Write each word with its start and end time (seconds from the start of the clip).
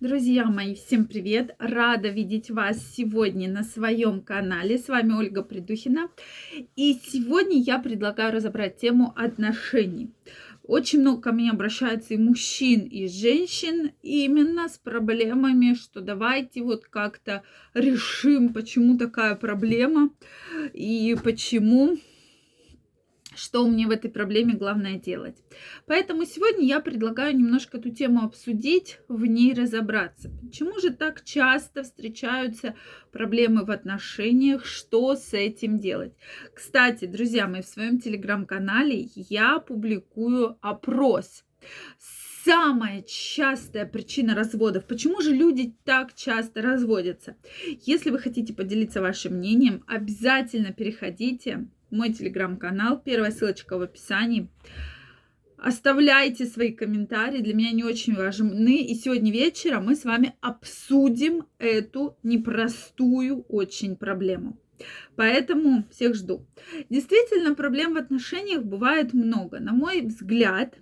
Друзья 0.00 0.44
мои, 0.44 0.76
всем 0.76 1.06
привет! 1.06 1.56
Рада 1.58 2.08
видеть 2.08 2.52
вас 2.52 2.78
сегодня 2.94 3.50
на 3.50 3.64
своем 3.64 4.20
канале. 4.20 4.78
С 4.78 4.86
вами 4.86 5.12
Ольга 5.14 5.42
Придухина. 5.42 6.08
И 6.76 6.94
сегодня 7.04 7.58
я 7.58 7.80
предлагаю 7.80 8.32
разобрать 8.32 8.76
тему 8.76 9.12
отношений. 9.16 10.12
Очень 10.62 11.00
много 11.00 11.22
ко 11.22 11.32
мне 11.32 11.50
обращаются 11.50 12.14
и 12.14 12.16
мужчин, 12.16 12.82
и 12.82 13.08
женщин 13.08 13.90
именно 14.00 14.68
с 14.68 14.78
проблемами, 14.78 15.74
что 15.74 16.00
давайте 16.00 16.62
вот 16.62 16.84
как-то 16.84 17.42
решим, 17.74 18.52
почему 18.52 18.98
такая 18.98 19.34
проблема 19.34 20.10
и 20.74 21.16
почему 21.24 21.98
что 23.34 23.66
мне 23.66 23.86
в 23.86 23.90
этой 23.90 24.10
проблеме 24.10 24.54
главное 24.54 24.98
делать. 24.98 25.36
Поэтому 25.86 26.24
сегодня 26.24 26.64
я 26.64 26.80
предлагаю 26.80 27.36
немножко 27.36 27.78
эту 27.78 27.90
тему 27.90 28.24
обсудить, 28.24 28.98
в 29.08 29.24
ней 29.26 29.54
разобраться. 29.54 30.30
Почему 30.42 30.78
же 30.80 30.90
так 30.90 31.24
часто 31.24 31.82
встречаются 31.82 32.74
проблемы 33.12 33.64
в 33.64 33.70
отношениях, 33.70 34.64
что 34.64 35.14
с 35.14 35.34
этим 35.34 35.78
делать? 35.78 36.14
Кстати, 36.54 37.04
друзья 37.04 37.46
мои, 37.46 37.62
в 37.62 37.66
своем 37.66 38.00
телеграм-канале 38.00 39.08
я 39.14 39.58
публикую 39.58 40.56
опрос 40.60 41.44
самая 42.44 43.02
частая 43.02 43.84
причина 43.84 44.34
разводов. 44.34 44.86
Почему 44.86 45.20
же 45.20 45.34
люди 45.34 45.74
так 45.84 46.14
часто 46.14 46.62
разводятся? 46.62 47.36
Если 47.84 48.10
вы 48.10 48.18
хотите 48.18 48.54
поделиться 48.54 49.02
вашим 49.02 49.34
мнением, 49.34 49.84
обязательно 49.86 50.72
переходите 50.72 51.68
мой 51.90 52.12
телеграм-канал. 52.12 53.00
Первая 53.04 53.30
ссылочка 53.30 53.78
в 53.78 53.82
описании. 53.82 54.48
Оставляйте 55.56 56.46
свои 56.46 56.72
комментарии, 56.72 57.42
для 57.42 57.52
меня 57.52 57.70
они 57.70 57.82
очень 57.82 58.14
важны. 58.14 58.76
И 58.76 58.94
сегодня 58.94 59.32
вечером 59.32 59.86
мы 59.86 59.96
с 59.96 60.04
вами 60.04 60.34
обсудим 60.40 61.46
эту 61.58 62.16
непростую 62.22 63.42
очень 63.48 63.96
проблему. 63.96 64.56
Поэтому 65.16 65.84
всех 65.90 66.14
жду. 66.14 66.46
Действительно, 66.88 67.56
проблем 67.56 67.94
в 67.94 67.96
отношениях 67.96 68.62
бывает 68.62 69.12
много. 69.12 69.58
На 69.58 69.72
мой 69.72 70.02
взгляд, 70.02 70.76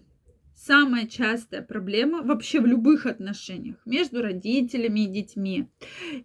самая 0.57 1.07
частая 1.07 1.62
проблема 1.62 2.23
вообще 2.23 2.61
в 2.61 2.67
любых 2.67 3.07
отношениях 3.07 3.77
между 3.85 4.23
родителями 4.23 5.01
и 5.01 5.07
детьми, 5.07 5.69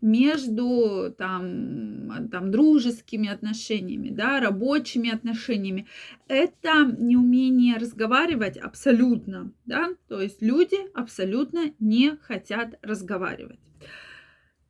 между 0.02 1.14
там, 1.18 2.30
там 2.32 2.50
дружескими 2.50 3.30
отношениями, 3.30 4.10
да, 4.10 4.40
рабочими 4.40 5.12
отношениями. 5.12 5.88
Это 6.28 6.96
неумение 6.98 7.78
разговаривать 7.78 8.58
абсолютно, 8.58 9.52
да, 9.66 9.90
то 10.08 10.22
есть 10.22 10.42
люди 10.42 10.78
абсолютно 10.94 11.74
не 11.80 12.18
хотят 12.22 12.80
разговаривать. 12.82 13.60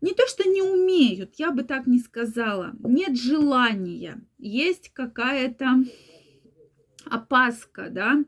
Не 0.01 0.13
то, 0.13 0.25
что 0.25 0.49
не 0.49 0.63
умеют, 0.63 1.35
я 1.37 1.51
бы 1.51 1.61
так 1.61 1.85
не 1.85 1.99
сказала. 1.99 2.73
Нет 2.83 3.15
желания. 3.15 4.19
Есть 4.39 4.89
какая-то 4.93 5.83
опаска, 7.09 7.89
да, 7.89 8.23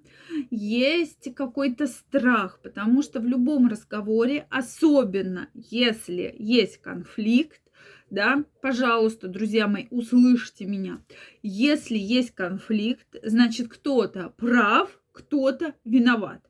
есть 0.50 1.34
какой-то 1.36 1.88
страх, 1.88 2.60
потому 2.64 3.02
что 3.02 3.20
в 3.20 3.26
любом 3.26 3.68
разговоре, 3.68 4.48
особенно 4.50 5.50
если 5.54 6.34
есть 6.38 6.78
конфликт, 6.78 7.62
да, 8.10 8.44
пожалуйста, 8.62 9.28
друзья 9.28 9.68
мои, 9.68 9.88
услышьте 9.90 10.66
меня. 10.66 11.00
Если 11.42 11.98
есть 11.98 12.32
конфликт, 12.32 13.08
значит 13.24 13.70
кто-то 13.70 14.30
прав, 14.38 15.00
кто-то 15.12 15.74
виноват. 15.84 16.42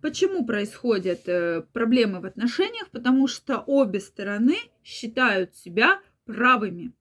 Почему 0.00 0.44
происходят 0.44 1.28
э, 1.28 1.62
проблемы 1.72 2.20
в 2.20 2.24
отношениях? 2.24 2.90
Потому 2.90 3.28
что 3.28 3.62
обе 3.66 4.00
стороны 4.00 4.56
считают 4.82 5.54
себя 5.54 6.00
правыми. 6.24 6.92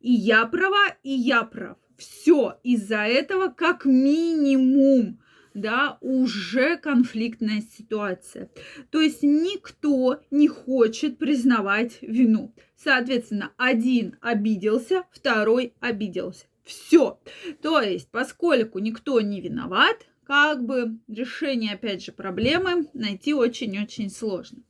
И 0.00 0.12
я 0.12 0.46
права, 0.46 0.88
и 1.02 1.10
я 1.10 1.42
прав 1.42 1.76
все 1.96 2.58
из-за 2.62 3.04
этого 3.06 3.48
как 3.48 3.84
минимум 3.84 5.18
да, 5.54 5.98
уже 6.00 6.76
конфликтная 6.78 7.62
ситуация. 7.62 8.50
То 8.90 9.00
есть 9.00 9.22
никто 9.22 10.20
не 10.30 10.48
хочет 10.48 11.18
признавать 11.18 11.98
вину. 12.00 12.54
Соответственно, 12.76 13.52
один 13.56 14.16
обиделся, 14.20 15.04
второй 15.12 15.74
обиделся. 15.80 16.46
Все. 16.64 17.20
То 17.60 17.80
есть, 17.80 18.10
поскольку 18.10 18.78
никто 18.78 19.20
не 19.20 19.40
виноват, 19.40 20.06
как 20.24 20.64
бы 20.64 20.98
решение, 21.08 21.74
опять 21.74 22.04
же, 22.04 22.12
проблемы 22.12 22.88
найти 22.94 23.34
очень-очень 23.34 24.10
сложно. 24.10 24.62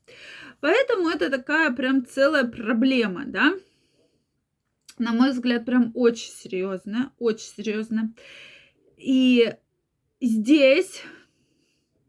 Поэтому 0.60 1.08
это 1.08 1.30
такая 1.30 1.70
прям 1.72 2.06
целая 2.06 2.44
проблема, 2.44 3.24
да, 3.26 3.54
на 4.98 5.12
мой 5.12 5.30
взгляд, 5.30 5.64
прям 5.64 5.92
очень 5.94 6.32
серьезно, 6.32 7.12
очень 7.18 7.52
серьезно. 7.56 8.14
И 8.96 9.54
здесь 10.20 11.02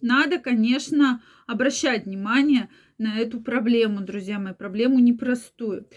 надо, 0.02 0.40
конечно, 0.40 1.22
обращать 1.48 2.06
внимание 2.06 2.70
на 2.98 3.18
эту 3.18 3.42
проблему, 3.42 4.02
друзья 4.02 4.40
мои, 4.40 4.54
проблему 4.54 5.00
непростую. 5.00 5.88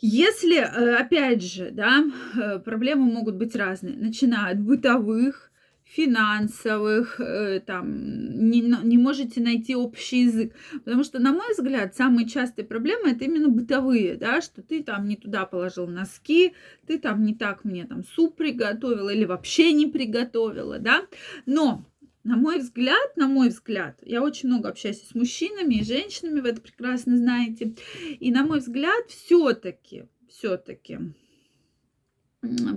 Если, 0.00 0.56
э, 0.58 0.96
опять 0.96 1.42
же, 1.42 1.70
да, 1.70 2.04
э, 2.36 2.58
проблемы 2.60 3.10
могут 3.10 3.36
быть 3.36 3.56
разные, 3.56 3.96
начиная 3.96 4.52
от 4.52 4.60
бытовых, 4.60 5.47
финансовых, 5.88 7.18
э, 7.18 7.60
там, 7.60 8.50
не, 8.50 8.60
не 8.60 8.98
можете 8.98 9.40
найти 9.40 9.74
общий 9.74 10.24
язык. 10.24 10.54
Потому 10.84 11.02
что, 11.02 11.18
на 11.18 11.32
мой 11.32 11.52
взгляд, 11.52 11.96
самые 11.96 12.28
частые 12.28 12.66
проблемы 12.66 13.10
это 13.10 13.24
именно 13.24 13.48
бытовые, 13.48 14.16
да, 14.16 14.42
что 14.42 14.62
ты 14.62 14.82
там 14.82 15.08
не 15.08 15.16
туда 15.16 15.46
положил 15.46 15.86
носки, 15.86 16.52
ты 16.86 16.98
там 16.98 17.24
не 17.24 17.34
так 17.34 17.64
мне 17.64 17.86
там 17.86 18.04
суп 18.04 18.36
приготовила 18.36 19.08
или 19.08 19.24
вообще 19.24 19.72
не 19.72 19.86
приготовила, 19.86 20.78
да. 20.78 21.06
Но 21.46 21.84
на 22.22 22.36
мой 22.36 22.58
взгляд, 22.58 23.16
на 23.16 23.26
мой 23.26 23.48
взгляд, 23.48 23.98
я 24.02 24.22
очень 24.22 24.50
много 24.50 24.68
общаюсь 24.68 25.02
с 25.02 25.14
мужчинами 25.14 25.76
и 25.76 25.84
женщинами, 25.84 26.40
вы 26.40 26.50
это 26.50 26.60
прекрасно 26.60 27.16
знаете. 27.16 27.74
И 28.20 28.30
на 28.30 28.44
мой 28.44 28.58
взгляд, 28.58 29.06
все-таки, 29.08 30.04
все-таки 30.28 30.98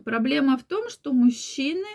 проблема 0.06 0.58
в 0.58 0.64
том, 0.64 0.90
что 0.90 1.12
мужчины 1.12 1.86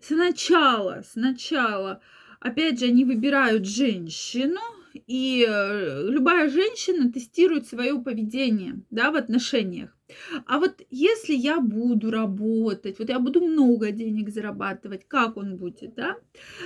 сначала, 0.00 1.02
сначала, 1.02 2.00
опять 2.40 2.80
же, 2.80 2.86
они 2.86 3.04
выбирают 3.04 3.66
женщину, 3.66 4.60
и 5.06 5.46
э, 5.48 6.08
любая 6.08 6.48
женщина 6.48 7.12
тестирует 7.12 7.66
свое 7.66 8.00
поведение, 8.00 8.82
да, 8.90 9.10
в 9.10 9.16
отношениях. 9.16 9.96
А 10.46 10.58
вот 10.58 10.82
если 10.90 11.34
я 11.34 11.60
буду 11.60 12.10
работать, 12.10 12.98
вот 12.98 13.08
я 13.08 13.18
буду 13.18 13.40
много 13.40 13.90
денег 13.90 14.30
зарабатывать, 14.30 15.06
как 15.08 15.36
он 15.36 15.56
будет, 15.56 15.94
да? 15.94 16.16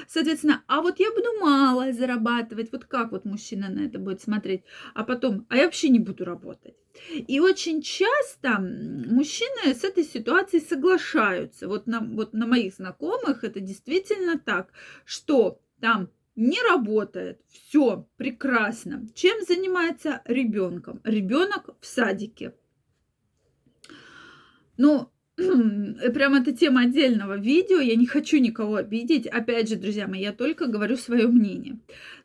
Соответственно, 0.08 0.62
а 0.66 0.82
вот 0.82 1.00
я 1.00 1.10
буду 1.10 1.28
мало 1.40 1.92
зарабатывать, 1.92 2.70
вот 2.72 2.84
как 2.84 3.12
вот 3.12 3.24
мужчина 3.24 3.70
на 3.70 3.86
это 3.86 3.98
будет 3.98 4.20
смотреть, 4.20 4.62
а 4.94 5.04
потом, 5.04 5.46
а 5.48 5.56
я 5.56 5.64
вообще 5.64 5.88
не 5.88 6.00
буду 6.00 6.24
работать. 6.24 6.74
И 7.14 7.40
очень 7.40 7.80
часто 7.80 8.58
мужчины 8.58 9.74
с 9.74 9.84
этой 9.84 10.04
ситуацией 10.04 10.62
соглашаются. 10.62 11.66
Вот 11.68 11.86
на, 11.86 12.00
вот 12.00 12.34
на 12.34 12.46
моих 12.46 12.74
знакомых 12.74 13.44
это 13.44 13.60
действительно 13.60 14.38
так, 14.38 14.70
что 15.04 15.60
там 15.80 16.10
не 16.40 16.60
работает, 16.62 17.40
все 17.48 18.08
прекрасно. 18.16 19.06
Чем 19.14 19.42
занимается 19.46 20.22
ребенком? 20.24 21.00
Ребенок 21.04 21.76
в 21.80 21.86
садике. 21.86 22.54
Ну, 24.78 25.10
прям 25.36 26.34
это 26.34 26.52
тема 26.52 26.82
отдельного 26.82 27.38
видео, 27.38 27.78
я 27.80 27.94
не 27.94 28.06
хочу 28.06 28.38
никого 28.38 28.76
обидеть. 28.76 29.26
Опять 29.26 29.68
же, 29.68 29.76
друзья 29.76 30.08
мои, 30.08 30.22
я 30.22 30.32
только 30.32 30.66
говорю 30.66 30.96
свое 30.96 31.28
мнение. 31.28 31.78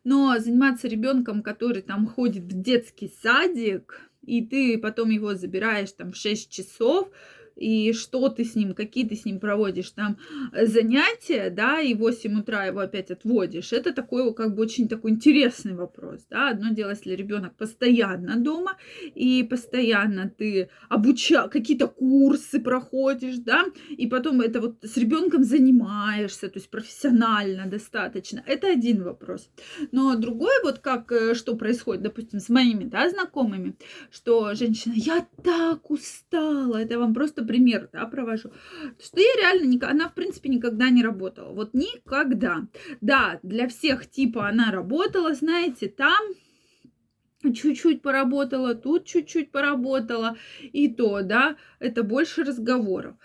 Но 0.05 0.39
заниматься 0.39 0.87
ребенком, 0.87 1.43
который 1.43 1.81
там 1.81 2.07
ходит 2.07 2.43
в 2.43 2.61
детский 2.61 3.11
садик, 3.21 4.09
и 4.25 4.45
ты 4.45 4.77
потом 4.77 5.09
его 5.09 5.35
забираешь 5.35 5.91
там 5.91 6.13
в 6.13 6.15
6 6.15 6.49
часов, 6.49 7.09
и 7.55 7.93
что 7.93 8.29
ты 8.29 8.43
с 8.43 8.55
ним, 8.55 8.73
какие 8.73 9.07
ты 9.07 9.15
с 9.15 9.25
ним 9.25 9.39
проводишь 9.39 9.91
там 9.91 10.17
э, 10.51 10.65
занятия, 10.65 11.49
да, 11.49 11.79
и 11.79 11.93
в 11.93 11.99
8 11.99 12.39
утра 12.39 12.65
его 12.65 12.79
опять 12.79 13.11
отводишь, 13.11 13.73
это 13.73 13.93
такой 13.93 14.33
как 14.33 14.55
бы 14.55 14.63
очень 14.63 14.87
такой 14.87 15.11
интересный 15.11 15.73
вопрос, 15.73 16.25
да, 16.29 16.49
одно 16.49 16.69
дело, 16.69 16.91
если 16.91 17.15
ребенок 17.15 17.55
постоянно 17.55 18.35
дома, 18.35 18.77
и 19.15 19.43
постоянно 19.43 20.29
ты 20.29 20.69
обуча, 20.89 21.47
какие-то 21.47 21.87
курсы 21.87 22.59
проходишь, 22.59 23.37
да, 23.37 23.65
и 23.89 24.07
потом 24.07 24.41
это 24.41 24.59
вот 24.59 24.83
с 24.83 24.97
ребенком 24.97 25.43
занимаешься, 25.43 26.49
то 26.49 26.59
есть 26.59 26.69
профессионально 26.69 27.67
достаточно, 27.67 28.43
это 28.45 28.67
один 28.67 29.03
вопрос, 29.03 29.49
но 29.91 30.15
другой 30.15 30.61
вот 30.63 30.79
как, 30.79 31.11
э, 31.11 31.35
что 31.35 31.55
происходит, 31.55 32.03
допустим, 32.03 32.39
с 32.39 32.49
моими, 32.49 32.83
да, 32.83 33.09
знакомыми, 33.09 33.75
что 34.11 34.53
женщина, 34.55 34.93
я 34.95 35.25
так 35.43 35.89
устала, 35.89 36.77
это 36.77 36.99
вам 36.99 37.13
просто 37.13 37.44
пример 37.45 37.89
да, 37.93 38.05
провожу, 38.05 38.51
что 38.99 39.19
я 39.19 39.35
реально, 39.37 39.89
она 39.89 40.09
в 40.09 40.13
принципе 40.13 40.49
никогда 40.49 40.89
не 40.89 41.03
работала. 41.03 41.53
Вот 41.53 41.73
никогда. 41.73 42.67
Да, 43.01 43.39
для 43.43 43.67
всех 43.67 44.09
типа 44.09 44.47
она 44.47 44.71
работала, 44.71 45.33
знаете, 45.33 45.87
там 45.87 46.19
чуть-чуть 47.53 48.01
поработала, 48.01 48.75
тут 48.75 49.05
чуть-чуть 49.05 49.51
поработала, 49.51 50.37
и 50.61 50.87
то, 50.87 51.21
да, 51.21 51.57
это 51.79 52.03
больше 52.03 52.43
разговоров. 52.43 53.15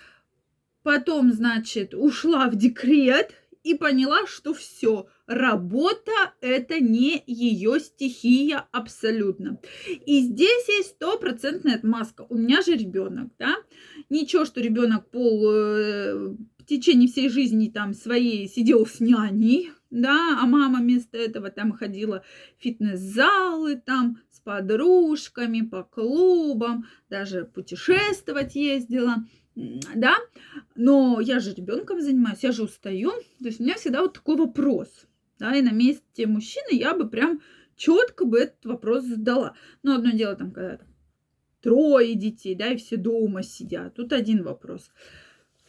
Потом, 0.83 1.33
значит, 1.33 1.95
ушла 1.95 2.49
в 2.49 2.57
декрет 2.57 3.35
и 3.63 3.75
поняла, 3.75 4.27
что 4.27 4.55
все, 4.55 5.07
работа 5.27 6.13
это 6.41 6.81
не 6.81 7.23
ее 7.27 7.79
стихия 7.81 8.67
абсолютно. 8.73 9.61
И 10.07 10.21
здесь 10.21 10.69
есть 10.69 10.91
стопроцентная 10.91 11.77
отмазка. 11.77 12.27
У 12.29 12.37
меня 12.37 12.63
же 12.63 12.73
ребенок, 12.73 13.31
да? 13.39 13.57
Ничего, 14.11 14.45
что 14.45 14.61
ребенок 14.61 15.09
пол 15.11 15.51
э, 15.51 16.35
в 16.59 16.65
течение 16.67 17.09
всей 17.09 17.29
жизни 17.29 17.69
там 17.69 17.95
своей 17.95 18.49
сидел 18.49 18.85
с 18.87 19.01
няней, 19.01 19.71
да, 19.91 20.39
а 20.41 20.47
мама 20.47 20.81
вместо 20.81 21.17
этого 21.17 21.51
там 21.51 21.73
ходила 21.73 22.23
в 22.59 22.63
фитнес-залы, 22.63 23.77
там 23.77 24.19
с 24.31 24.41
подружками, 24.41 25.63
по 25.63 25.85
клубам, 25.85 26.87
даже 27.09 27.45
путешествовать 27.45 28.55
ездила 28.55 29.25
да, 29.95 30.17
но 30.75 31.21
я 31.21 31.41
же 31.41 31.55
ребенком 31.55 32.01
занимаюсь, 32.01 32.43
я 32.43 32.53
же 32.53 32.63
устаю, 32.63 33.11
то 33.11 33.47
есть 33.47 33.61
у 33.61 33.65
меня 33.65 33.75
всегда 33.75 34.03
вот 34.03 34.15
такой 34.15 34.37
вопрос, 34.37 34.89
да, 35.39 35.55
и 35.55 35.63
на 35.63 35.73
месте 35.73 36.27
мужчины 36.27 36.69
я 36.71 36.95
бы 36.95 37.09
прям 37.09 37.41
четко 37.77 38.25
бы 38.25 38.39
этот 38.39 38.65
вопрос 38.65 39.05
задала. 39.05 39.55
Но 39.83 39.95
одно 39.95 40.11
дело 40.11 40.37
там, 40.37 40.53
когда 40.53 40.79
трое 41.63 42.15
детей, 42.15 42.55
да, 42.55 42.69
и 42.73 42.77
все 42.77 42.97
дома 42.97 43.43
сидят, 43.43 43.95
тут 43.95 44.13
один 44.13 44.43
вопрос. 44.43 44.91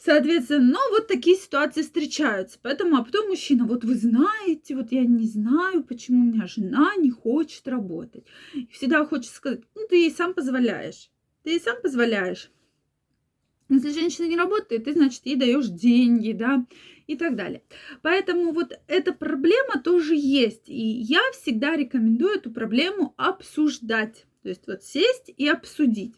Соответственно, 0.04 0.74
но 0.74 0.80
вот 0.90 1.08
такие 1.08 1.36
ситуации 1.36 1.84
встречаются. 1.84 2.58
Поэтому, 2.60 2.98
а 2.98 3.04
потом 3.04 3.28
мужчина, 3.28 3.66
вот 3.66 3.84
вы 3.84 3.94
знаете, 3.94 4.76
вот 4.76 4.92
я 4.92 5.06
не 5.06 5.28
знаю, 5.28 5.84
почему 5.84 6.24
у 6.24 6.34
меня 6.34 6.48
жена 6.48 6.96
не 6.98 7.12
хочет 7.12 7.68
работать. 7.68 8.26
И 8.56 8.68
всегда 8.72 9.06
хочется 9.06 9.36
сказать, 9.36 9.62
ну 9.76 9.86
ты 9.88 9.98
ей 9.98 10.12
сам 10.12 10.34
позволяешь. 10.34 11.12
Ты 11.44 11.52
ей 11.52 11.60
сам 11.60 11.80
позволяешь. 11.84 12.52
Если 13.70 13.92
женщина 13.92 14.26
не 14.26 14.38
работает, 14.38 14.86
ты, 14.86 14.94
значит, 14.94 15.22
ей 15.26 15.36
даешь 15.36 15.68
деньги, 15.68 16.32
да, 16.32 16.66
и 17.06 17.16
так 17.16 17.36
далее. 17.36 17.62
Поэтому 18.02 18.54
вот 18.54 18.78
эта 18.88 19.14
проблема 19.14 19.82
тоже 19.84 20.16
есть. 20.16 20.68
И 20.68 20.82
я 20.82 21.22
всегда 21.34 21.76
рекомендую 21.76 22.38
эту 22.38 22.52
проблему 22.52 23.14
обсуждать. 23.18 24.26
То 24.42 24.50
есть 24.50 24.66
вот 24.68 24.84
сесть 24.84 25.32
и 25.36 25.48
обсудить. 25.48 26.16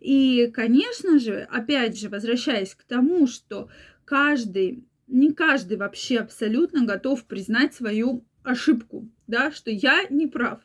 И, 0.00 0.50
конечно 0.52 1.18
же, 1.18 1.48
опять 1.50 1.98
же, 1.98 2.08
возвращаясь 2.08 2.74
к 2.74 2.84
тому, 2.84 3.26
что 3.26 3.70
каждый, 4.04 4.84
не 5.06 5.32
каждый 5.32 5.78
вообще 5.78 6.18
абсолютно 6.18 6.84
готов 6.84 7.24
признать 7.24 7.74
свою 7.74 8.24
ошибку, 8.42 9.08
да, 9.26 9.50
что 9.50 9.70
я 9.70 10.04
не 10.10 10.26
прав. 10.26 10.60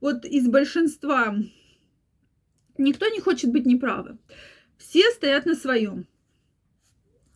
Вот 0.00 0.24
из 0.24 0.48
большинства 0.48 1.36
никто 2.78 3.08
не 3.08 3.20
хочет 3.20 3.52
быть 3.52 3.66
неправым. 3.66 4.18
Все 4.78 5.10
стоят 5.10 5.44
на 5.44 5.54
своем. 5.54 6.06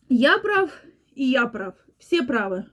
Я 0.09 0.37
прав, 0.39 0.71
и 1.13 1.25
я 1.25 1.45
прав. 1.47 1.75
Все 1.99 2.23
правы. 2.23 2.65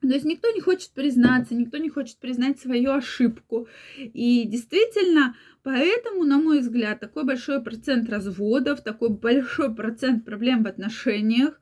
То 0.00 0.08
есть 0.08 0.24
никто 0.24 0.50
не 0.50 0.60
хочет 0.60 0.90
признаться, 0.92 1.54
никто 1.54 1.78
не 1.78 1.88
хочет 1.88 2.18
признать 2.18 2.60
свою 2.60 2.92
ошибку. 2.92 3.68
И 3.96 4.44
действительно, 4.46 5.36
поэтому, 5.62 6.24
на 6.24 6.38
мой 6.38 6.60
взгляд, 6.60 7.00
такой 7.00 7.24
большой 7.24 7.62
процент 7.62 8.08
разводов, 8.08 8.82
такой 8.82 9.10
большой 9.10 9.74
процент 9.74 10.24
проблем 10.24 10.62
в 10.62 10.68
отношениях, 10.68 11.60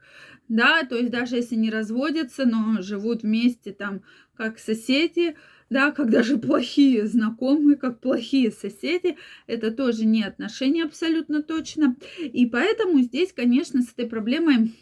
да, 0.48 0.84
то 0.84 0.96
есть 0.96 1.10
даже 1.10 1.36
если 1.36 1.56
не 1.56 1.70
разводятся, 1.70 2.46
но 2.46 2.80
живут 2.80 3.22
вместе 3.22 3.72
там 3.72 4.02
как 4.36 4.58
соседи, 4.58 5.36
да, 5.70 5.90
как 5.90 6.10
даже 6.10 6.36
плохие 6.36 7.06
знакомые, 7.06 7.76
как 7.76 8.00
плохие 8.00 8.52
соседи, 8.52 9.16
это 9.46 9.72
тоже 9.72 10.04
не 10.04 10.22
отношения 10.22 10.84
абсолютно 10.84 11.42
точно. 11.42 11.96
И 12.20 12.46
поэтому 12.46 13.00
здесь, 13.00 13.32
конечно, 13.32 13.82
с 13.82 13.92
этой 13.92 14.06
проблемой 14.06 14.72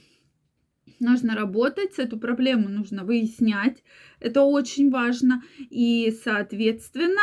нужно 1.00 1.34
работать, 1.34 1.98
эту 1.98 2.18
проблему 2.18 2.68
нужно 2.68 3.04
выяснять, 3.04 3.82
это 4.20 4.42
очень 4.42 4.90
важно, 4.90 5.42
и, 5.70 6.14
соответственно, 6.22 7.22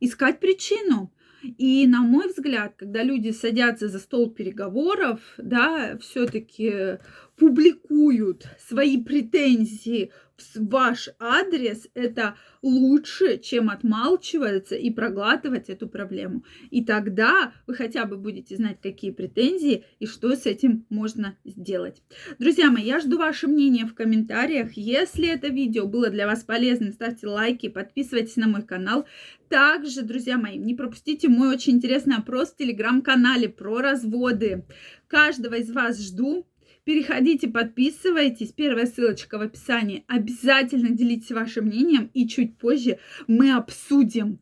искать 0.00 0.40
причину. 0.40 1.12
И, 1.56 1.86
на 1.86 2.02
мой 2.02 2.28
взгляд, 2.28 2.74
когда 2.76 3.02
люди 3.02 3.30
садятся 3.30 3.88
за 3.88 3.98
стол 3.98 4.30
переговоров, 4.30 5.20
да, 5.38 5.96
все-таки 5.98 6.98
публикуют 7.40 8.46
свои 8.58 9.02
претензии 9.02 10.12
ваш 10.54 11.08
адрес, 11.18 11.88
это 11.94 12.36
лучше, 12.62 13.38
чем 13.38 13.70
отмалчиваться 13.70 14.74
и 14.74 14.90
проглатывать 14.90 15.68
эту 15.68 15.88
проблему. 15.88 16.44
И 16.70 16.84
тогда 16.84 17.52
вы 17.66 17.74
хотя 17.74 18.04
бы 18.04 18.16
будете 18.16 18.56
знать, 18.56 18.78
какие 18.82 19.10
претензии 19.10 19.84
и 19.98 20.06
что 20.06 20.34
с 20.34 20.46
этим 20.46 20.86
можно 20.90 21.36
сделать. 21.44 22.02
Друзья 22.38 22.70
мои, 22.70 22.84
я 22.84 23.00
жду 23.00 23.18
ваше 23.18 23.48
мнение 23.48 23.86
в 23.86 23.94
комментариях. 23.94 24.72
Если 24.74 25.28
это 25.28 25.48
видео 25.48 25.86
было 25.86 26.10
для 26.10 26.26
вас 26.26 26.44
полезным, 26.44 26.92
ставьте 26.92 27.26
лайки, 27.26 27.68
подписывайтесь 27.68 28.36
на 28.36 28.48
мой 28.48 28.62
канал. 28.62 29.06
Также, 29.48 30.02
друзья 30.02 30.36
мои, 30.36 30.56
не 30.58 30.74
пропустите 30.74 31.28
мой 31.28 31.54
очень 31.54 31.74
интересный 31.74 32.16
опрос 32.16 32.50
в 32.50 32.56
телеграм-канале 32.56 33.48
про 33.48 33.78
разводы. 33.78 34.64
Каждого 35.08 35.54
из 35.54 35.70
вас 35.70 36.00
жду. 36.00 36.46
Переходите, 36.90 37.46
подписывайтесь. 37.46 38.50
Первая 38.50 38.84
ссылочка 38.84 39.38
в 39.38 39.42
описании. 39.42 40.02
Обязательно 40.08 40.88
делитесь 40.90 41.30
вашим 41.30 41.66
мнением. 41.66 42.10
И 42.14 42.26
чуть 42.26 42.58
позже 42.58 42.98
мы 43.28 43.52
обсудим 43.52 44.40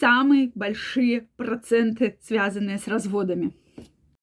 самые 0.00 0.50
большие 0.54 1.28
проценты, 1.36 2.16
связанные 2.22 2.78
с 2.78 2.88
разводами. 2.88 3.52